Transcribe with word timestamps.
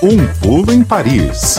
Um 0.00 0.16
pulo 0.40 0.72
em 0.72 0.84
Paris. 0.84 1.56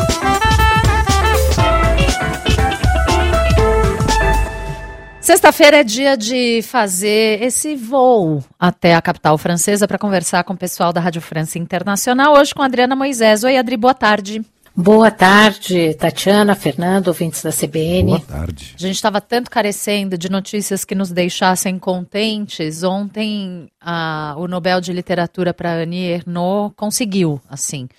Sexta-feira 5.20 5.82
é 5.82 5.84
dia 5.84 6.16
de 6.16 6.62
fazer 6.62 7.44
esse 7.44 7.76
voo 7.76 8.42
até 8.58 8.96
a 8.96 9.02
capital 9.02 9.38
francesa 9.38 9.90
para 9.90 9.98
conversar 9.98 10.46
com 10.46 10.54
o 10.54 10.58
pessoal 10.58 10.94
da 10.94 11.02
Rádio 11.02 11.22
França 11.22 11.60
Internacional. 11.60 12.34
Hoje 12.38 12.56
com 12.56 12.62
a 12.62 12.66
Adriana 12.66 12.96
Moisés. 12.96 13.44
Oi, 13.44 13.58
Adri, 13.58 13.76
boa 13.76 13.94
tarde. 13.94 14.42
Boa 14.74 15.12
tarde, 15.12 15.94
Tatiana, 15.96 16.56
Fernando, 16.56 17.10
ouvintes 17.10 17.44
da 17.44 17.52
CBN. 17.52 18.12
Boa 18.12 18.22
tarde. 18.22 18.74
A 18.78 18.82
gente 18.82 18.96
estava 18.96 19.20
tanto 19.20 19.52
carecendo 19.52 20.18
de 20.18 20.32
notícias 20.32 20.86
que 20.86 20.96
nos 20.96 21.12
deixassem 21.12 21.78
contentes. 21.78 22.84
Ontem, 22.84 23.68
a, 23.82 24.34
o 24.38 24.48
Nobel 24.48 24.80
de 24.80 24.94
Literatura 24.94 25.54
para 25.54 25.74
Annie 25.74 26.10
Ernaux 26.10 26.74
conseguiu, 26.78 27.42
assim, 27.50 27.90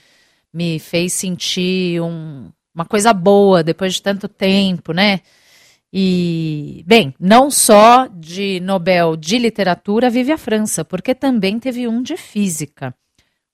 me 0.53 0.79
fez 0.79 1.13
sentir 1.13 2.01
um, 2.01 2.51
uma 2.75 2.85
coisa 2.85 3.13
boa 3.13 3.63
depois 3.63 3.95
de 3.95 4.03
tanto 4.03 4.29
tempo, 4.29 4.93
né? 4.93 5.21
E, 5.93 6.85
bem, 6.87 7.15
não 7.19 7.51
só 7.51 8.07
de 8.07 8.61
Nobel 8.61 9.17
de 9.17 9.39
Literatura 9.39 10.09
vive 10.09 10.31
a 10.31 10.39
França, 10.39 10.85
porque 10.85 11.15
também 11.15 11.59
teve 11.59 11.89
um 11.89 12.03
de 12.03 12.17
Física. 12.17 12.95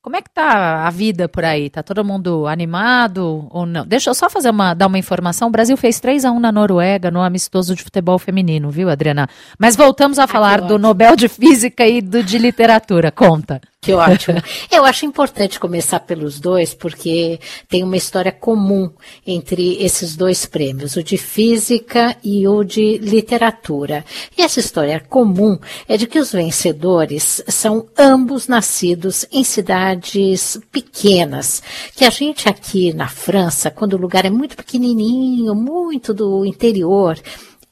Como 0.07 0.15
é 0.15 0.23
que 0.23 0.31
tá 0.31 0.87
a 0.87 0.91
vida 0.91 1.29
por 1.29 1.45
aí? 1.45 1.69
Tá 1.69 1.83
todo 1.83 2.05
mundo 2.05 2.47
animado 2.47 3.49
ou 3.51 3.67
não? 3.67 3.85
Deixa 3.85 4.09
eu 4.09 4.15
só 4.15 4.31
fazer 4.31 4.51
uma, 4.51 4.73
dar 4.73 4.87
uma 4.87 4.99
informação. 4.99 5.49
O 5.49 5.51
Brasil 5.51 5.77
fez 5.77 5.99
3 5.99 6.25
a 6.25 6.31
1 6.31 6.39
na 6.39 6.53
Noruega 6.53 7.11
no 7.11 7.21
amistoso 7.21 7.75
de 7.75 7.83
futebol 7.83 8.17
feminino, 8.17 8.71
viu, 8.71 8.89
Adriana? 8.89 9.29
Mas 9.59 9.75
voltamos 9.75 10.21
a 10.21 10.25
ah, 10.25 10.29
falar 10.29 10.61
do 10.61 10.79
Nobel 10.79 11.17
de 11.17 11.27
Física 11.29 11.85
e 11.89 12.01
do 12.01 12.23
de 12.23 12.39
Literatura. 12.39 13.11
Conta. 13.11 13.61
Que 13.87 13.93
ótimo. 13.93 14.43
Eu 14.69 14.85
acho 14.85 15.07
importante 15.07 15.61
começar 15.61 16.01
pelos 16.01 16.41
dois, 16.41 16.75
porque 16.75 17.39
tem 17.69 17.85
uma 17.85 17.97
história 17.97 18.33
comum 18.33 18.91
entre 19.25 19.81
esses 19.81 20.17
dois 20.17 20.45
prêmios, 20.45 20.97
o 20.97 21.05
de 21.05 21.17
física 21.17 22.17
e 22.25 22.49
o 22.49 22.65
de 22.65 22.99
literatura. 22.99 24.05
E 24.37 24.43
essa 24.43 24.59
história 24.59 24.99
comum 24.99 25.57
é 25.87 25.97
de 25.97 26.09
que 26.09 26.19
os 26.19 26.33
vencedores 26.33 27.45
são 27.47 27.87
ambos 27.97 28.49
nascidos 28.49 29.25
em 29.31 29.45
cidades 29.45 30.59
pequenas, 30.73 31.63
que 31.95 32.05
a 32.05 32.11
gente 32.11 32.49
aqui 32.49 32.93
na 32.93 33.07
França, 33.07 33.71
quando 33.71 33.93
o 33.93 34.01
lugar 34.01 34.25
é 34.25 34.31
muito 34.31 34.57
pequenininho, 34.57 35.55
muito 35.55 36.13
do 36.13 36.45
interior, 36.45 37.17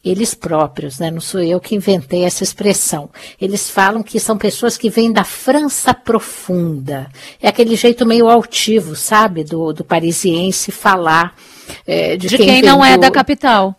eles 0.05 0.34
próprios, 0.34 0.98
né? 0.98 1.10
não 1.10 1.20
sou 1.20 1.41
eu 1.41 1.58
que 1.58 1.74
inventei 1.74 2.24
essa 2.24 2.44
expressão. 2.44 3.08
Eles 3.41 3.70
falam 3.70 4.02
que 4.02 4.20
são 4.20 4.36
pessoas 4.36 4.77
que 4.77 4.91
vêm 4.91 5.10
da 5.10 5.24
França 5.24 5.94
profunda. 5.94 7.08
É 7.41 7.48
aquele 7.48 7.74
jeito 7.74 8.05
meio 8.05 8.28
altivo, 8.28 8.94
sabe, 8.94 9.42
do, 9.42 9.72
do 9.72 9.82
parisiense 9.82 10.70
falar. 10.70 11.34
É, 11.86 12.16
de, 12.16 12.28
de, 12.28 12.36
quem, 12.36 12.47
quem 12.47 12.62
não 12.62 12.78
do... 12.80 12.84
é 12.84 12.98
da 12.98 13.10
capital 13.10 13.75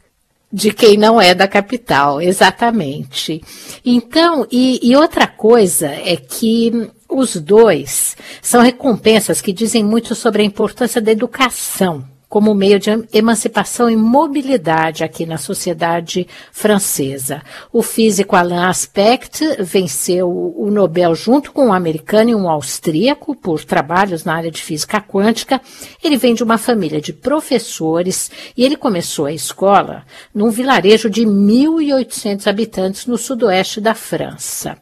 de 0.52 0.72
quem 0.72 0.96
não 0.96 1.20
é 1.20 1.36
da 1.36 1.50
capital, 1.50 2.22
exatamente. 2.22 3.44
Então, 3.84 4.48
e, 4.50 4.80
e, 4.82 4.96
outra 4.96 5.28
coisa 5.28 5.88
é 5.88 6.16
que 6.16 6.90
os 7.10 7.36
dois 7.36 8.16
são 8.42 8.62
recompensas 8.62 9.42
que 9.42 9.52
dizem 9.52 9.84
muito 9.84 10.16
sobre 10.16 10.44
a 10.44 10.46
importância 10.46 11.02
da 11.02 11.12
educação 11.12 12.06
como 12.36 12.54
meio 12.54 12.78
de 12.78 12.90
emancipação 13.14 13.90
e 13.90 13.96
mobilidade 13.96 15.06
aqui 15.06 15.26
na 15.26 15.38
sociedade 15.38 16.28
francesa. 16.52 17.42
O 17.72 17.82
físico 17.82 18.36
Alain 18.36 18.66
Aspect 18.66 19.64
venceu 19.64 20.30
o 20.30 20.70
Nobel 20.70 21.16
junto 21.16 21.54
com 21.54 21.68
um 21.68 21.74
americano 21.74 22.32
e 22.32 22.36
um 22.36 22.50
austríaco 22.50 23.34
por 23.38 23.64
trabalhos 23.64 24.26
na 24.26 24.36
área 24.36 24.52
de 24.52 24.62
física 24.62 25.00
quântica. 25.00 25.62
Ele 26.04 26.18
vem 26.18 26.34
de 26.34 26.44
uma 26.44 26.58
família 26.58 27.00
de 27.00 27.14
professores 27.14 28.30
e 28.58 28.66
ele 28.66 28.76
começou 28.76 29.28
a 29.28 29.32
escola 29.32 30.04
num 30.34 30.50
vilarejo 30.50 31.10
de 31.10 31.22
1.800 31.22 32.48
habitantes 32.48 33.06
no 33.06 33.18
sudoeste 33.18 33.80
da 33.80 33.96
França. 33.96 34.78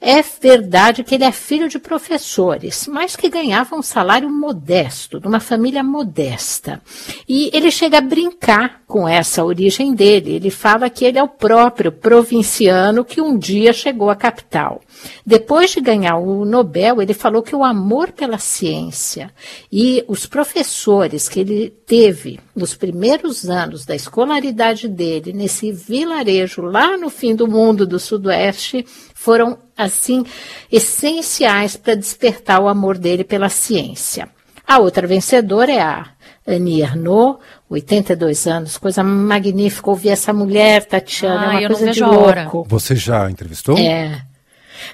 É 0.00 0.22
verdade 0.22 1.04
que 1.04 1.14
ele 1.14 1.24
é 1.24 1.30
filho 1.32 1.68
de 1.68 1.78
professores, 1.78 2.86
mas 2.86 3.14
que 3.14 3.28
ganhava 3.28 3.76
um 3.76 3.82
salário 3.82 4.30
modesto, 4.30 5.20
de 5.20 5.28
uma 5.28 5.40
família 5.40 5.82
modesta. 5.82 6.80
E 7.28 7.50
ele 7.52 7.70
chega 7.70 7.98
a 7.98 8.00
brincar 8.00 8.80
com 8.86 9.06
essa 9.06 9.44
origem 9.44 9.94
dele. 9.94 10.36
Ele 10.36 10.50
fala 10.50 10.88
que 10.88 11.04
ele 11.04 11.18
é 11.18 11.22
o 11.22 11.28
próprio 11.28 11.92
provinciano 11.92 13.04
que 13.04 13.20
um 13.20 13.36
dia 13.36 13.74
chegou 13.74 14.08
à 14.08 14.16
capital. 14.16 14.80
Depois 15.24 15.70
de 15.70 15.82
ganhar 15.82 16.16
o 16.16 16.46
Nobel, 16.46 17.02
ele 17.02 17.12
falou 17.12 17.42
que 17.42 17.54
o 17.54 17.62
amor 17.62 18.10
pela 18.10 18.38
ciência 18.38 19.30
e 19.70 20.02
os 20.08 20.24
professores 20.24 21.28
que 21.28 21.40
ele 21.40 21.74
teve 21.86 22.40
nos 22.60 22.74
primeiros 22.74 23.48
anos 23.48 23.86
da 23.86 23.96
escolaridade 23.96 24.86
dele, 24.86 25.32
nesse 25.32 25.72
vilarejo 25.72 26.60
lá 26.60 26.96
no 26.96 27.08
fim 27.08 27.34
do 27.34 27.48
mundo 27.48 27.86
do 27.86 27.98
Sudoeste, 27.98 28.84
foram, 29.14 29.58
assim, 29.76 30.24
essenciais 30.70 31.76
para 31.76 31.94
despertar 31.94 32.60
o 32.60 32.68
amor 32.68 32.98
dele 32.98 33.24
pela 33.24 33.48
ciência. 33.48 34.28
A 34.66 34.78
outra 34.78 35.06
vencedora 35.06 35.72
é 35.72 35.80
a 35.80 36.06
Annie 36.46 36.82
Ernaux, 36.82 37.40
82 37.68 38.46
anos, 38.46 38.76
coisa 38.76 39.02
magnífica 39.02 39.88
ouvir 39.88 40.10
essa 40.10 40.32
mulher, 40.32 40.84
Tatiana, 40.84 41.50
ah, 41.50 41.62
é 41.62 41.66
uma 41.66 41.76
coisa 41.76 41.90
de 41.90 42.04
louco. 42.04 42.66
Você 42.68 42.94
já 42.94 43.30
entrevistou? 43.30 43.76
É. 43.78 44.22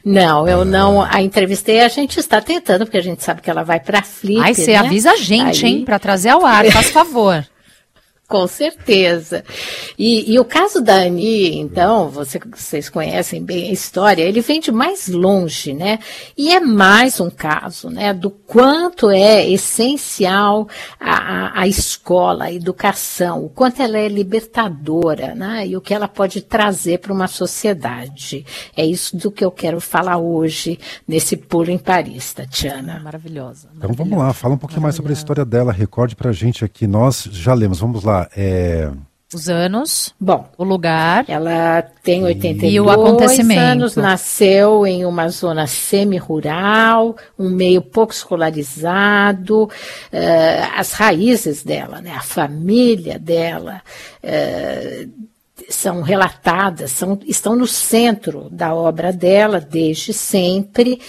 Não, 0.05 0.47
eu 0.49 0.61
ah. 0.61 0.65
não 0.65 1.03
a 1.03 1.23
entrevistei. 1.23 1.81
A 1.81 1.89
gente 1.89 2.19
está 2.19 2.41
tentando, 2.41 2.85
porque 2.85 2.99
a 2.99 3.03
gente 3.03 3.23
sabe 3.23 3.41
que 3.41 3.51
ela 3.51 3.63
vai 3.63 3.81
para 3.81 4.01
a 4.01 4.03
Flip. 4.03 4.41
Ai, 4.41 4.55
você 4.55 4.73
né? 4.73 4.79
avisa 4.79 5.13
a 5.13 5.17
gente, 5.17 5.65
Aí... 5.65 5.73
hein, 5.73 5.85
para 5.85 5.99
trazer 5.99 6.31
ao 6.31 6.45
ar, 6.45 6.65
faz 6.67 6.91
favor. 6.91 7.45
Com 8.29 8.45
certeza. 8.49 9.45
E, 9.97 10.33
e, 10.33 10.39
o 10.41 10.45
caso 10.45 10.81
da 10.81 10.97
Ani, 10.97 11.57
então, 11.59 12.09
você, 12.09 12.41
vocês 12.41 12.89
conhecem 12.89 13.41
bem 13.41 13.69
a 13.69 13.73
história, 13.73 14.25
ele 14.25 14.41
vem 14.41 14.59
de 14.59 14.73
mais 14.73 15.07
longe, 15.07 15.73
né? 15.73 16.01
E 16.37 16.53
é 16.53 16.59
mais 16.59 17.21
um 17.21 17.31
caso, 17.31 17.89
né, 17.89 18.13
do 18.13 18.29
quanto 18.29 19.11
é 19.11 19.49
essencial 19.49 20.69
a, 20.99 21.13
a, 21.13 21.61
a 21.61 21.69
escola, 21.69 22.47
a 22.47 22.53
educação, 22.53 23.45
o 23.45 23.49
quanto 23.49 23.81
ela 23.81 23.97
é 23.97 24.09
libertadora, 24.09 25.33
né? 25.33 25.65
E 25.69 25.77
o 25.77 25.81
que 25.81 25.95
ela 25.95 26.09
pode 26.09 26.41
trazer 26.41 26.99
para 26.99 27.13
uma 27.13 27.29
sociedade. 27.29 28.45
É 28.77 28.85
isso 28.85 29.17
do 29.17 29.31
que 29.31 29.45
eu 29.45 29.53
quero 29.53 29.81
falar 29.81 30.17
hoje 30.17 30.81
nesse 31.07 31.37
pulo 31.37 31.71
em 31.71 31.79
Paris, 31.79 32.35
Tatiana. 32.35 32.99
Maravilhosa. 32.99 33.05
maravilhosa. 33.05 33.69
Então 33.77 33.93
vamos 33.93 34.19
lá, 34.19 34.33
fala 34.33 34.55
um 34.55 34.59
pouquinho 34.59 34.83
mais 34.83 34.97
sobre 34.97 35.13
a 35.13 35.15
história 35.15 35.45
dela, 35.45 35.73
recorde 35.73 36.17
para 36.17 36.31
a 36.31 36.33
gente 36.33 36.65
aqui. 36.65 36.89
Nós 36.89 37.29
já 37.31 37.55
lemos, 37.55 37.79
vamos 37.79 38.03
lá 38.03 38.16
é... 38.37 38.91
Os 39.35 39.49
anos. 39.49 40.15
Bom, 40.21 40.49
o 40.57 40.63
lugar. 40.63 41.25
Ela 41.27 41.83
tem 42.03 42.23
82 42.23 42.73
e 42.73 42.81
o 42.81 42.89
acontecimento. 42.89 43.61
anos, 43.61 43.97
nasceu 43.97 44.87
em 44.87 45.05
uma 45.05 45.29
zona 45.29 45.67
semi-rural, 45.67 47.17
um 47.37 47.51
meio 47.51 47.83
pouco 47.83 48.13
escolarizado. 48.13 49.65
Uh, 49.65 49.71
as 50.77 50.93
raízes 50.93 51.65
dela, 51.65 52.01
né, 52.01 52.13
a 52.13 52.23
família 52.23 53.19
dela, 53.19 53.83
uh, 54.23 55.11
são 55.69 56.03
relatadas, 56.03 56.93
são, 56.93 57.19
estão 57.27 57.57
no 57.57 57.67
centro 57.67 58.49
da 58.51 58.75
obra 58.75 59.13
dela 59.13 59.61
desde 59.61 60.13
sempre. 60.13 61.01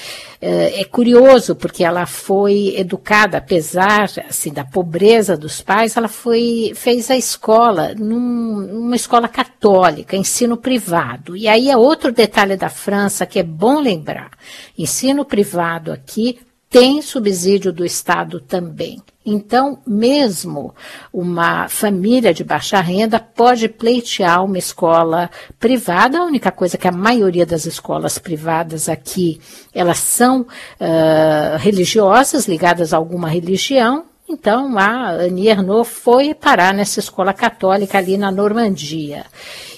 É, 0.41 0.81
é 0.81 0.83
curioso 0.85 1.55
porque 1.55 1.83
ela 1.83 2.05
foi 2.05 2.73
educada, 2.77 3.37
apesar 3.37 4.09
assim, 4.27 4.51
da 4.51 4.63
pobreza 4.63 5.35
dos 5.35 5.61
pais, 5.61 5.97
ela 5.97 6.07
foi, 6.07 6.71
fez 6.75 7.11
a 7.11 7.17
escola 7.17 7.93
num, 7.95 8.61
numa 8.61 8.95
escola 8.95 9.27
católica, 9.27 10.15
ensino 10.15 10.57
privado. 10.57 11.35
E 11.35 11.47
aí 11.47 11.69
é 11.69 11.77
outro 11.77 12.11
detalhe 12.11 12.55
da 12.55 12.69
França 12.69 13.25
que 13.25 13.39
é 13.39 13.43
bom 13.43 13.79
lembrar. 13.79 14.31
Ensino 14.77 15.25
privado 15.25 15.91
aqui 15.91 16.39
tem 16.69 17.01
subsídio 17.01 17.71
do 17.71 17.85
Estado 17.85 18.39
também. 18.39 19.01
Então, 19.29 19.79
mesmo 19.85 20.73
uma 21.11 21.67
família 21.67 22.33
de 22.33 22.45
baixa 22.45 22.79
renda 22.79 23.19
pode 23.19 23.67
pleitear 23.67 24.41
uma 24.41 24.57
escola 24.57 25.29
privada. 25.59 26.19
A 26.19 26.23
única 26.23 26.49
coisa 26.49 26.77
que 26.77 26.87
a 26.87 26.93
maioria 26.93 27.45
das 27.45 27.65
escolas 27.65 28.17
privadas 28.17 28.87
aqui, 28.87 29.41
elas 29.73 29.97
são 29.99 30.43
uh, 30.43 31.57
religiosas, 31.57 32.47
ligadas 32.47 32.93
a 32.93 32.97
alguma 32.97 33.27
religião. 33.27 34.05
Então, 34.29 34.77
a 34.77 35.09
Annie 35.11 35.49
Ernaux 35.49 35.89
foi 35.89 36.33
parar 36.33 36.73
nessa 36.73 37.01
escola 37.01 37.33
católica 37.33 37.97
ali 37.97 38.17
na 38.17 38.31
Normandia. 38.31 39.25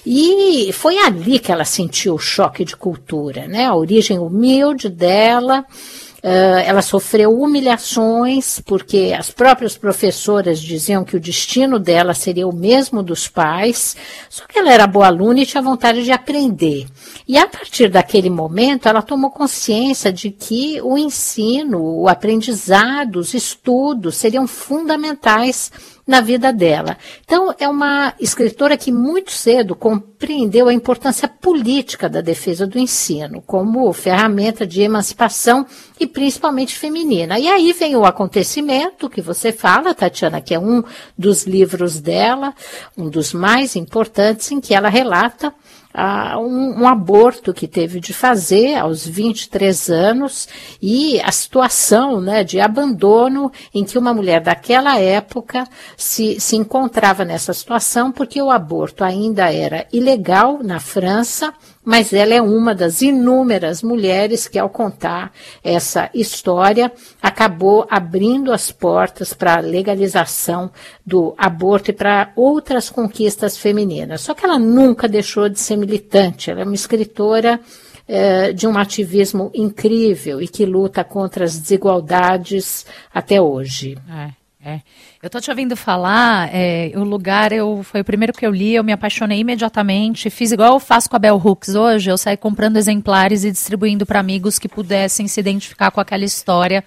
E 0.06 0.72
foi 0.72 0.96
ali 0.98 1.40
que 1.40 1.50
ela 1.50 1.64
sentiu 1.64 2.14
o 2.14 2.18
choque 2.18 2.64
de 2.64 2.76
cultura, 2.76 3.48
né? 3.48 3.66
A 3.66 3.74
origem 3.74 4.18
humilde 4.18 4.88
dela, 4.88 5.64
ela 6.22 6.82
sofreu 6.82 7.40
humilhações, 7.40 8.60
porque 8.60 9.14
as 9.16 9.30
próprias 9.30 9.76
professoras 9.76 10.60
diziam 10.60 11.04
que 11.04 11.16
o 11.16 11.20
destino 11.20 11.78
dela 11.78 12.14
seria 12.14 12.46
o 12.46 12.54
mesmo 12.54 13.02
dos 13.02 13.26
pais, 13.26 13.96
só 14.28 14.44
que 14.46 14.58
ela 14.58 14.72
era 14.72 14.86
boa 14.86 15.06
aluna 15.06 15.40
e 15.40 15.46
tinha 15.46 15.62
vontade 15.62 16.04
de 16.04 16.12
aprender. 16.12 16.86
E 17.26 17.38
a 17.38 17.46
partir 17.46 17.88
daquele 17.88 18.28
momento, 18.28 18.88
ela 18.88 19.02
tomou 19.02 19.30
consciência 19.30 20.12
de 20.12 20.30
que 20.30 20.80
o 20.82 20.98
ensino, 20.98 21.80
o 21.82 22.08
aprendizado, 22.08 23.16
os 23.16 23.34
estudos 23.34 24.16
seriam 24.16 24.46
fundamentais 24.46 25.70
na 26.10 26.20
vida 26.20 26.52
dela. 26.52 26.98
Então, 27.24 27.54
é 27.56 27.68
uma 27.68 28.12
escritora 28.18 28.76
que 28.76 28.90
muito 28.90 29.30
cedo 29.30 29.76
compreendeu 29.76 30.66
a 30.66 30.74
importância 30.74 31.28
política 31.28 32.08
da 32.08 32.20
defesa 32.20 32.66
do 32.66 32.80
ensino 32.80 33.40
como 33.46 33.92
ferramenta 33.92 34.66
de 34.66 34.82
emancipação 34.82 35.64
e 36.00 36.08
principalmente 36.08 36.76
feminina. 36.76 37.38
E 37.38 37.46
aí 37.46 37.72
vem 37.72 37.94
o 37.94 38.04
acontecimento 38.04 39.08
que 39.08 39.22
você 39.22 39.52
fala, 39.52 39.94
Tatiana, 39.94 40.40
que 40.40 40.52
é 40.52 40.58
um 40.58 40.82
dos 41.16 41.44
livros 41.44 42.00
dela, 42.00 42.52
um 42.98 43.08
dos 43.08 43.32
mais 43.32 43.76
importantes, 43.76 44.50
em 44.50 44.60
que 44.60 44.74
ela 44.74 44.88
relata 44.88 45.54
um, 46.38 46.82
um, 46.82 46.88
aborto 46.88 47.52
que 47.52 47.66
teve 47.66 47.98
de 47.98 48.12
fazer 48.12 48.76
aos 48.76 49.06
23 49.06 49.90
anos 49.90 50.48
e 50.80 51.20
a 51.20 51.32
situação 51.32 52.20
né, 52.20 52.44
de 52.44 52.60
abandono 52.60 53.50
em 53.74 53.84
que 53.84 53.98
uma 53.98 54.14
mulher 54.14 54.40
daquela 54.40 54.98
época 54.98 55.66
se, 55.96 56.38
se 56.38 56.56
encontrava 56.56 57.24
nessa 57.24 57.52
situação, 57.52 58.12
porque 58.12 58.40
o 58.40 58.50
aborto 58.50 59.02
ainda 59.02 59.52
era 59.52 59.86
ilegal 59.92 60.60
na 60.62 60.78
França 60.78 61.52
mas 61.84 62.12
ela 62.12 62.34
é 62.34 62.42
uma 62.42 62.74
das 62.74 63.00
inúmeras 63.00 63.82
mulheres 63.82 64.46
que, 64.46 64.58
ao 64.58 64.68
contar 64.68 65.32
essa 65.64 66.10
história, 66.12 66.92
acabou 67.22 67.86
abrindo 67.90 68.52
as 68.52 68.70
portas 68.70 69.32
para 69.32 69.56
a 69.56 69.60
legalização 69.60 70.70
do 71.04 71.34
aborto 71.38 71.90
e 71.90 71.94
para 71.94 72.32
outras 72.36 72.90
conquistas 72.90 73.56
femininas. 73.56 74.20
Só 74.20 74.34
que 74.34 74.44
ela 74.44 74.58
nunca 74.58 75.08
deixou 75.08 75.48
de 75.48 75.58
ser 75.58 75.76
militante, 75.76 76.50
ela 76.50 76.60
é 76.60 76.64
uma 76.64 76.74
escritora 76.74 77.58
eh, 78.06 78.52
de 78.52 78.66
um 78.66 78.76
ativismo 78.76 79.50
incrível 79.54 80.42
e 80.42 80.48
que 80.48 80.66
luta 80.66 81.04
contra 81.04 81.44
as 81.44 81.56
desigualdades 81.56 82.84
até 83.14 83.40
hoje. 83.40 83.96
É. 84.08 84.39
É. 84.62 84.80
Eu 85.22 85.30
tô 85.30 85.40
te 85.40 85.48
ouvindo 85.48 85.74
falar, 85.74 86.50
é, 86.52 86.92
o 86.94 87.02
lugar 87.02 87.50
eu 87.50 87.82
foi 87.82 88.02
o 88.02 88.04
primeiro 88.04 88.30
que 88.30 88.46
eu 88.46 88.50
li, 88.50 88.74
eu 88.74 88.84
me 88.84 88.92
apaixonei 88.92 89.38
imediatamente, 89.40 90.28
fiz 90.28 90.52
igual 90.52 90.74
eu 90.74 90.80
faço 90.80 91.08
com 91.08 91.16
a 91.16 91.18
Bell 91.18 91.40
Hooks 91.42 91.74
hoje, 91.74 92.10
eu 92.10 92.18
saí 92.18 92.36
comprando 92.36 92.76
exemplares 92.76 93.42
e 93.42 93.50
distribuindo 93.50 94.04
para 94.04 94.20
amigos 94.20 94.58
que 94.58 94.68
pudessem 94.68 95.26
se 95.26 95.40
identificar 95.40 95.90
com 95.90 95.98
aquela 95.98 96.26
história, 96.26 96.84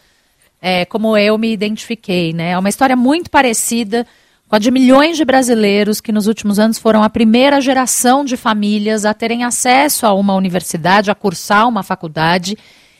é, 0.61 0.85
como 0.85 1.17
eu 1.17 1.35
me 1.35 1.51
identifiquei, 1.51 2.31
né? 2.31 2.51
É 2.51 2.57
uma 2.59 2.69
história 2.69 2.95
muito 2.95 3.31
parecida 3.31 4.05
com 4.47 4.55
a 4.55 4.59
de 4.59 4.69
milhões 4.69 5.17
de 5.17 5.25
brasileiros 5.25 5.99
que 5.99 6.11
nos 6.11 6.27
últimos 6.27 6.59
anos 6.59 6.77
foram 6.77 7.01
a 7.01 7.09
primeira 7.09 7.59
geração 7.59 8.23
de 8.23 8.37
famílias 8.37 9.03
a 9.03 9.15
terem 9.15 9.43
acesso 9.43 10.05
a 10.05 10.13
uma 10.13 10.35
universidade, 10.35 11.09
a 11.09 11.15
cursar 11.15 11.67
uma 11.67 11.81
faculdade 11.81 12.55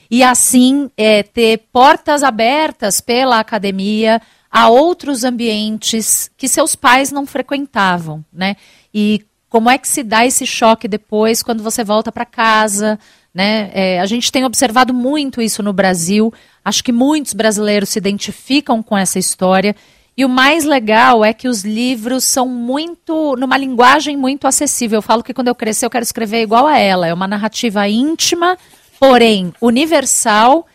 e 0.10 0.24
assim 0.24 0.90
é, 0.98 1.22
ter 1.22 1.60
portas 1.72 2.24
abertas 2.24 3.00
pela 3.00 3.40
academia 3.40 4.20
a 4.54 4.70
outros 4.70 5.24
ambientes 5.24 6.30
que 6.38 6.48
seus 6.48 6.76
pais 6.76 7.12
não 7.12 7.26
frequentavam, 7.26 8.24
né? 8.32 8.56
E 8.94 9.26
como 9.50 9.68
é 9.68 9.80
que 9.80 9.88
se 9.88 10.04
dá 10.04 10.24
esse 10.28 10.46
choque 10.46 10.88
depois 10.88 11.42
quando 11.42 11.64
você 11.64 11.84
volta 11.84 12.12
para 12.12 12.24
casa, 12.24 13.00
né? 13.34 13.72
É, 13.74 14.00
a 14.00 14.06
gente 14.06 14.32
tem 14.32 14.46
observado 14.46 14.94
muito 14.94 15.42
isso 15.42 15.64
no 15.64 15.74
Brasil. 15.74 16.32
Acho 16.64 16.84
que 16.84 16.92
muitos 16.92 17.34
brasileiros 17.34 17.90
se 17.90 17.98
identificam 17.98 18.84
com 18.84 18.96
essa 18.96 19.18
história. 19.18 19.76
E 20.16 20.24
o 20.24 20.30
mais 20.30 20.66
legal 20.66 21.26
é 21.26 21.34
que 21.34 21.48
os 21.48 21.64
livros 21.64 22.24
são 22.24 22.48
muito, 22.48 23.36
numa 23.36 23.58
linguagem 23.58 24.16
muito 24.16 24.46
acessível. 24.46 25.00
Eu 25.00 25.02
falo 25.02 25.24
que 25.24 25.34
quando 25.34 25.48
eu 25.48 25.56
crescer 25.56 25.88
eu 25.88 25.90
quero 25.90 26.04
escrever 26.04 26.44
igual 26.44 26.68
a 26.68 26.78
ela. 26.78 27.08
É 27.08 27.14
uma 27.14 27.28
narrativa 27.28 27.88
íntima, 27.90 28.56
porém 29.00 29.52
universal 29.60 30.68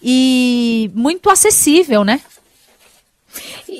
e 0.00 0.88
muito 0.94 1.28
acessível, 1.28 2.04
né? 2.04 2.20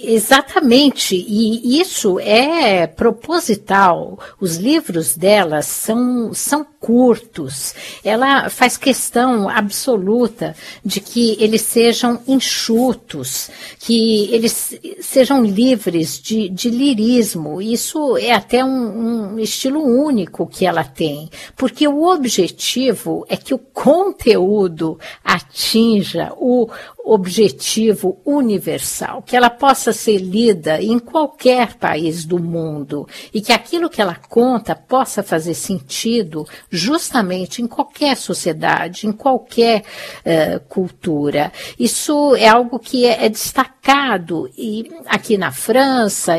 Exatamente, 0.06 1.14
e 1.16 1.80
isso 1.80 2.18
é 2.20 2.86
proposital. 2.86 4.18
Os 4.40 4.56
livros 4.56 5.16
dela 5.16 5.62
são, 5.62 6.32
são 6.34 6.64
curtos. 6.84 7.74
Ela 8.04 8.50
faz 8.50 8.76
questão 8.76 9.48
absoluta 9.48 10.54
de 10.84 11.00
que 11.00 11.34
eles 11.40 11.62
sejam 11.62 12.20
enxutos, 12.28 13.50
que 13.78 14.28
eles 14.30 14.78
sejam 15.00 15.42
livres 15.42 16.20
de, 16.20 16.50
de 16.50 16.68
lirismo. 16.68 17.62
Isso 17.62 18.18
é 18.18 18.32
até 18.32 18.62
um, 18.62 19.32
um 19.32 19.38
estilo 19.38 19.82
único 19.82 20.46
que 20.46 20.66
ela 20.66 20.84
tem, 20.84 21.30
porque 21.56 21.88
o 21.88 22.04
objetivo 22.04 23.24
é 23.30 23.36
que 23.36 23.54
o 23.54 23.58
conteúdo 23.58 24.98
atinja 25.24 26.34
o, 26.36 26.68
objetivo 27.04 28.18
universal, 28.24 29.22
que 29.22 29.36
ela 29.36 29.50
possa 29.50 29.92
ser 29.92 30.16
lida 30.18 30.82
em 30.82 30.98
qualquer 30.98 31.74
país 31.74 32.24
do 32.24 32.42
mundo 32.42 33.06
e 33.32 33.42
que 33.42 33.52
aquilo 33.52 33.90
que 33.90 34.00
ela 34.00 34.14
conta 34.14 34.74
possa 34.74 35.22
fazer 35.22 35.52
sentido 35.52 36.46
justamente 36.76 37.62
em 37.62 37.66
qualquer 37.66 38.16
sociedade, 38.16 39.06
em 39.06 39.12
qualquer 39.12 39.82
uh, 40.20 40.60
cultura. 40.68 41.52
Isso 41.78 42.34
é 42.36 42.48
algo 42.48 42.78
que 42.78 43.06
é, 43.06 43.24
é 43.24 43.28
destacado 43.28 44.50
e 44.56 44.90
aqui 45.06 45.36
na 45.36 45.52
França, 45.52 46.32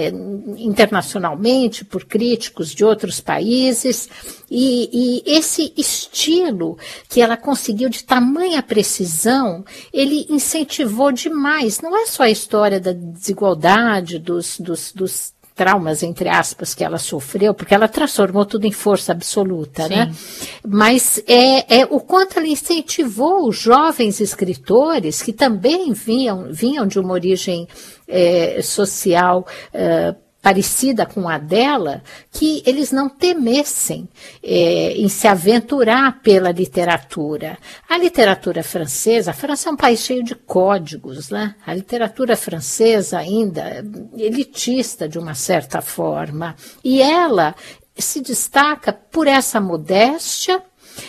internacionalmente, 0.58 1.86
por 1.86 2.04
críticos 2.06 2.74
de 2.74 2.84
outros 2.84 3.22
países, 3.22 4.10
e, 4.50 4.90
e 4.92 5.38
esse 5.38 5.72
estilo 5.78 6.78
que 7.08 7.22
ela 7.22 7.38
conseguiu 7.38 7.88
de 7.88 8.04
tamanha 8.04 8.64
precisão, 8.64 9.64
ele 9.94 10.26
incentivou 10.30 11.12
demais. 11.12 11.82
Não 11.82 11.96
é 11.96 12.08
só 12.08 12.24
a 12.24 12.32
história 12.32 12.80
da 12.80 12.94
desigualdade, 12.94 14.18
dos, 14.18 14.60
dos, 14.60 14.92
dos 14.92 15.34
traumas, 15.56 16.04
entre 16.04 16.28
aspas, 16.28 16.76
que 16.76 16.84
ela 16.84 16.98
sofreu, 16.98 17.54
porque 17.54 17.74
ela 17.74 17.88
transformou 17.88 18.46
tudo 18.46 18.66
em 18.66 18.72
força 18.72 19.14
absoluta, 19.14 19.88
né? 19.88 20.12
Sim. 20.12 20.12
né? 20.12 20.50
Mas 20.68 21.24
é, 21.26 21.80
é 21.80 21.88
o 21.90 22.02
quanto 22.02 22.38
ela 22.38 22.48
incentivou 22.48 23.48
os 23.48 23.58
jovens 23.58 24.20
escritores, 24.20 25.22
que 25.22 25.32
também 25.32 25.94
vinham, 25.94 26.52
vinham 26.52 26.86
de 26.86 27.00
uma 27.00 27.14
origem 27.14 27.68
é, 28.06 28.62
social 28.62 29.48
é, 29.74 30.14
parecida 30.46 31.08
com 31.08 31.28
a 31.28 31.40
dela, 31.40 32.04
que 32.32 32.62
eles 32.68 32.92
não 32.92 33.10
temessem 33.10 34.08
é, 34.44 34.92
em 34.92 35.10
se 35.10 35.28
aventurar 35.28 36.22
pela 36.22 36.52
literatura. 36.52 37.58
A 37.90 37.98
literatura 37.98 38.62
francesa, 38.62 39.32
a 39.32 39.34
França 39.34 39.70
é 39.70 39.72
um 39.72 39.76
país 39.76 40.02
cheio 40.02 40.24
de 40.24 40.36
códigos, 40.36 41.32
né? 41.32 41.56
A 41.66 41.74
literatura 41.74 42.38
francesa 42.38 43.18
ainda 43.18 43.84
elitista 44.16 45.10
de 45.10 45.18
uma 45.18 45.34
certa 45.34 45.82
forma, 45.82 46.56
e 46.84 47.02
ela 47.02 47.56
se 47.98 48.22
destaca 48.22 48.94
por 48.94 49.26
essa 49.26 49.60
modéstia, 49.60 50.62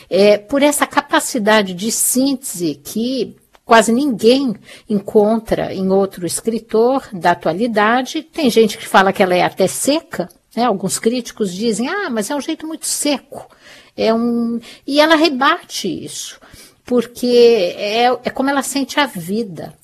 é, 0.08 0.38
por 0.38 0.62
essa 0.62 0.86
capacidade 0.86 1.74
de 1.74 1.92
síntese 1.92 2.80
que 2.82 3.36
quase 3.66 3.92
ninguém 3.92 4.54
encontra 4.88 5.74
em 5.74 5.90
outro 5.90 6.24
escritor 6.24 7.08
da 7.12 7.32
atualidade. 7.32 8.22
Tem 8.22 8.48
gente 8.48 8.78
que 8.78 8.86
fala 8.86 9.12
que 9.12 9.20
ela 9.20 9.34
é 9.34 9.42
até 9.42 9.66
seca, 9.66 10.28
né? 10.54 10.64
alguns 10.64 11.00
críticos 11.00 11.52
dizem, 11.52 11.88
ah, 11.88 12.08
mas 12.08 12.30
é 12.30 12.36
um 12.36 12.40
jeito 12.40 12.64
muito 12.64 12.86
seco. 12.86 13.50
É 13.96 14.14
um... 14.14 14.60
E 14.86 15.00
ela 15.00 15.16
rebate 15.16 15.88
isso, 15.88 16.38
porque 16.84 17.74
é, 17.76 18.04
é 18.04 18.30
como 18.30 18.48
ela 18.48 18.62
sente 18.62 19.00
a 19.00 19.06
vida. 19.06 19.74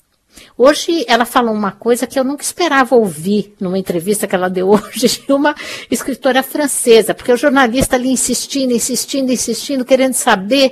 Hoje 0.57 1.03
ela 1.07 1.25
falou 1.25 1.53
uma 1.53 1.73
coisa 1.73 2.07
que 2.07 2.17
eu 2.17 2.23
nunca 2.23 2.41
esperava 2.41 2.95
ouvir 2.95 3.53
numa 3.59 3.77
entrevista 3.77 4.25
que 4.27 4.33
ela 4.33 4.49
deu 4.49 4.69
hoje 4.71 5.21
de 5.27 5.33
uma 5.33 5.53
escritora 5.91 6.41
francesa, 6.41 7.13
porque 7.13 7.33
o 7.33 7.37
jornalista 7.37 7.97
ali 7.97 8.09
insistindo, 8.09 8.71
insistindo, 8.71 9.29
insistindo, 9.29 9.83
querendo 9.83 10.13
saber 10.13 10.71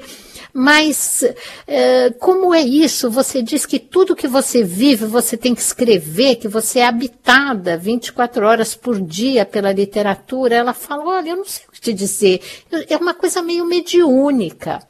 mas 0.53 1.23
é, 1.65 2.09
como 2.11 2.53
é 2.53 2.61
isso? 2.61 3.09
Você 3.09 3.41
diz 3.41 3.65
que 3.65 3.79
tudo 3.79 4.15
que 4.15 4.27
você 4.27 4.63
vive 4.63 5.05
você 5.05 5.37
tem 5.37 5.55
que 5.55 5.61
escrever, 5.61 6.35
que 6.35 6.47
você 6.47 6.79
é 6.79 6.85
habitada 6.85 7.77
24 7.77 8.45
horas 8.45 8.75
por 8.75 8.99
dia 8.99 9.45
pela 9.45 9.71
literatura. 9.71 10.55
Ela 10.55 10.73
fala: 10.73 11.05
olha, 11.05 11.29
eu 11.29 11.37
não 11.37 11.45
sei 11.45 11.65
o 11.67 11.71
que 11.71 11.81
te 11.81 11.93
dizer. 11.93 12.41
É 12.89 12.97
uma 12.97 13.13
coisa 13.13 13.41
meio 13.41 13.65
mediúnica. 13.65 14.81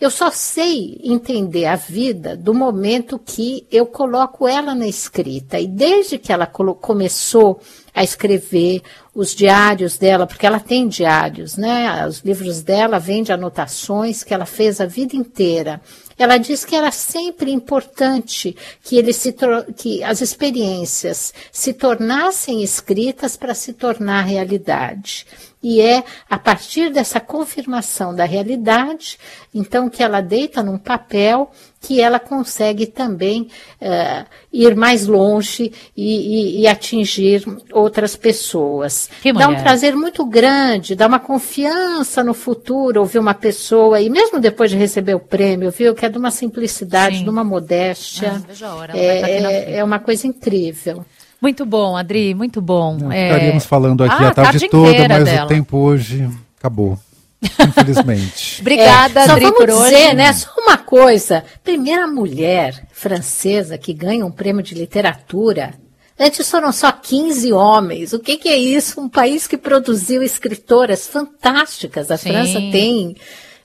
Eu 0.00 0.10
só 0.10 0.30
sei 0.30 0.98
entender 1.04 1.66
a 1.66 1.76
vida 1.76 2.34
do 2.34 2.54
momento 2.54 3.18
que 3.18 3.66
eu 3.70 3.84
coloco 3.84 4.48
ela 4.48 4.74
na 4.74 4.86
escrita. 4.86 5.60
E 5.60 5.66
desde 5.66 6.16
que 6.16 6.32
ela 6.32 6.46
começou 6.46 7.60
a 7.94 8.02
escrever 8.02 8.82
os 9.14 9.34
diários 9.34 9.98
dela, 9.98 10.26
porque 10.26 10.46
ela 10.46 10.60
tem 10.60 10.86
diários, 10.86 11.56
né? 11.56 12.06
Os 12.06 12.20
livros 12.20 12.62
dela 12.62 12.98
vêm 12.98 13.22
de 13.22 13.32
anotações 13.32 14.22
que 14.22 14.32
ela 14.32 14.46
fez 14.46 14.80
a 14.80 14.86
vida 14.86 15.16
inteira. 15.16 15.80
ela 16.16 16.38
diz 16.38 16.64
que 16.64 16.76
era 16.76 16.90
sempre 16.90 17.50
importante 17.50 18.56
que, 18.82 18.96
ele 18.96 19.12
se 19.12 19.34
que 19.76 20.02
as 20.04 20.20
experiências 20.20 21.32
se 21.50 21.72
tornassem 21.72 22.62
escritas 22.62 23.36
para 23.36 23.54
se 23.54 23.72
tornar 23.72 24.22
realidade. 24.22 25.26
E 25.62 25.80
é 25.80 26.04
a 26.28 26.38
partir 26.38 26.90
dessa 26.90 27.20
confirmação 27.20 28.14
da 28.14 28.24
realidade, 28.24 29.18
então, 29.52 29.90
que 29.90 30.02
ela 30.02 30.20
deita 30.22 30.62
num 30.62 30.78
papel 30.78 31.50
que 31.80 31.98
ela 31.98 32.20
consegue 32.20 32.86
também 32.86 33.48
uh, 33.80 34.26
ir 34.52 34.76
mais 34.76 35.06
longe 35.06 35.72
e, 35.96 36.58
e, 36.58 36.60
e, 36.60 36.66
atingir 36.66 37.42
outras 37.72 38.14
pessoas. 38.14 39.08
dá 39.34 39.48
um 39.48 39.56
prazer 39.62 39.96
muito 39.96 40.24
grande, 40.26 40.94
dá 40.94 41.06
uma 41.06 41.18
confiança 41.18 42.22
no 42.22 42.34
futuro 42.34 43.00
ouvir 43.00 43.18
uma 43.18 43.32
pessoa, 43.32 43.98
e 43.98 44.10
mesmo 44.10 44.38
depois 44.38 44.70
de 44.70 44.76
receber 44.76 45.14
o 45.14 45.20
prêmio, 45.20 45.70
viu, 45.70 45.94
que 45.94 46.04
é 46.04 46.10
de 46.10 46.18
uma 46.18 46.30
simplicidade, 46.30 47.16
Sim. 47.16 47.24
de 47.24 47.30
uma 47.30 47.42
modéstia. 47.42 48.42
Ah, 48.62 48.74
hora, 48.74 48.92
é, 48.96 49.78
é 49.78 49.84
uma 49.84 49.98
coisa 49.98 50.26
incrível. 50.26 51.04
Muito 51.40 51.64
bom, 51.64 51.96
Adri, 51.96 52.34
muito 52.34 52.60
bom. 52.60 53.10
É... 53.10 53.28
Estaríamos 53.28 53.64
falando 53.64 54.04
aqui 54.04 54.22
ah, 54.22 54.28
a 54.28 54.34
tarde, 54.34 54.58
tarde 54.58 54.68
toda, 54.68 55.08
mas 55.08 55.24
dela. 55.24 55.46
o 55.46 55.48
tempo 55.48 55.78
hoje 55.78 56.28
acabou. 56.58 56.98
Infelizmente. 57.42 58.60
Obrigada, 58.62 59.20
é, 59.20 59.30
Adri, 59.30 59.46
só 59.46 59.52
por 59.52 59.66
dizer, 59.66 60.06
hoje. 60.06 60.14
né? 60.14 60.32
Só 60.32 60.50
uma 60.58 60.76
coisa. 60.76 61.44
Primeira 61.64 62.06
mulher 62.06 62.86
francesa 62.92 63.78
que 63.78 63.92
ganha 63.92 64.24
um 64.26 64.30
prêmio 64.30 64.62
de 64.62 64.74
literatura. 64.74 65.74
Antes 66.18 66.50
foram 66.50 66.70
só 66.70 66.92
15 66.92 67.50
homens. 67.52 68.12
O 68.12 68.18
que, 68.18 68.36
que 68.36 68.48
é 68.48 68.56
isso? 68.58 69.00
Um 69.00 69.08
país 69.08 69.46
que 69.46 69.56
produziu 69.56 70.22
escritoras 70.22 71.06
fantásticas. 71.06 72.10
A 72.10 72.18
Sim. 72.18 72.30
França 72.32 72.60
tem 72.70 73.16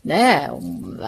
né, 0.05 0.47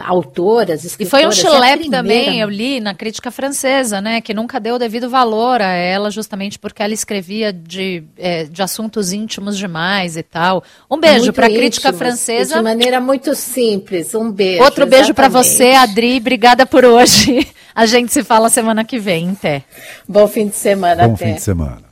autoras, 0.05 0.83
escritoras. 0.83 0.99
E 0.99 1.05
foi 1.05 1.27
um 1.27 1.31
chelepe 1.31 1.87
é 1.87 1.91
também, 1.91 2.41
eu 2.41 2.49
li 2.49 2.79
na 2.79 2.95
crítica 2.95 3.29
francesa, 3.29 4.01
né, 4.01 4.21
que 4.21 4.33
nunca 4.33 4.59
deu 4.59 4.73
o 4.75 4.79
devido 4.79 5.07
valor 5.07 5.61
a 5.61 5.71
ela, 5.71 6.09
justamente 6.09 6.57
porque 6.57 6.81
ela 6.81 6.95
escrevia 6.95 7.53
de, 7.53 8.03
é, 8.17 8.45
de 8.45 8.59
assuntos 8.63 9.13
íntimos 9.13 9.55
demais 9.55 10.17
e 10.17 10.23
tal. 10.23 10.63
Um 10.89 10.99
beijo 10.99 11.31
para 11.31 11.45
a 11.45 11.49
crítica 11.49 11.93
francesa. 11.93 12.55
De 12.55 12.61
maneira 12.63 12.99
muito 12.99 13.35
simples, 13.35 14.15
um 14.15 14.31
beijo. 14.31 14.63
Outro 14.63 14.87
beijo 14.87 15.13
para 15.13 15.29
você, 15.29 15.73
Adri, 15.73 16.17
obrigada 16.17 16.65
por 16.65 16.83
hoje. 16.83 17.47
A 17.75 17.85
gente 17.85 18.11
se 18.11 18.23
fala 18.23 18.49
semana 18.49 18.83
que 18.83 18.97
vem, 18.97 19.29
até. 19.29 19.63
Bom 20.09 20.27
fim 20.27 20.47
de 20.47 20.55
semana, 20.55 21.07
Bom 21.07 21.13
até. 21.13 21.27
fim 21.27 21.33
de 21.35 21.41
semana. 21.43 21.86